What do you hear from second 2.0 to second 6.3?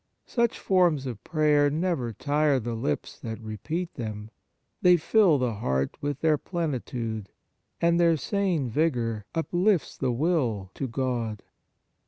tire the lips that repeat them; they fill the heart with